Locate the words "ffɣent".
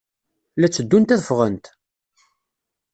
1.23-1.65